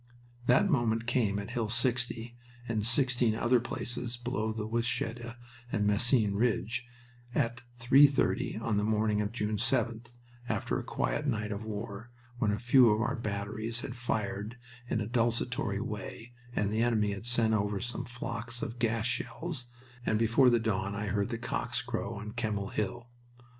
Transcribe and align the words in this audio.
That 0.47 0.67
moment 0.67 1.05
came 1.05 1.37
at 1.37 1.51
Hill 1.51 1.69
60 1.69 2.35
and 2.67 2.83
sixteen 2.87 3.35
other 3.35 3.59
places 3.59 4.17
below 4.17 4.51
the 4.51 4.67
Wytschaete 4.67 5.35
and 5.71 5.85
Messines 5.85 6.33
Ridge 6.33 6.87
at 7.35 7.61
three 7.77 8.07
thirty 8.07 8.57
on 8.57 8.77
the 8.77 8.83
morning 8.83 9.21
of 9.21 9.31
June 9.31 9.57
7th, 9.57 10.15
after 10.49 10.79
a 10.79 10.83
quiet 10.83 11.27
night 11.27 11.51
of 11.51 11.63
war, 11.65 12.09
when 12.39 12.49
a 12.51 12.57
few 12.57 12.89
of 12.89 12.99
our 12.99 13.15
batteries 13.15 13.81
had 13.81 13.95
fired 13.95 14.57
in 14.89 15.01
a 15.01 15.07
desultory 15.07 15.79
way 15.79 16.33
and 16.55 16.71
the 16.71 16.81
enemy 16.81 17.11
had 17.11 17.27
sent 17.27 17.53
over 17.53 17.79
some 17.79 18.05
flocks 18.05 18.63
of 18.63 18.79
gas 18.79 19.05
shells, 19.05 19.67
and 20.03 20.17
before 20.17 20.49
the 20.49 20.57
dawn 20.59 20.95
I 20.95 21.09
heard 21.09 21.29
the 21.29 21.37
cocks 21.37 21.83
crow 21.83 22.15
on 22.15 22.31
Kemmel 22.31 22.69
Hill. 22.69 23.07